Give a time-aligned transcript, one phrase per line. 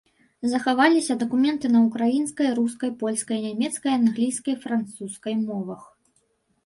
[0.53, 5.81] Захаваліся дакументы на ўкраінскай, рускай, польскай, нямецкай, англійскай, французскай мовах.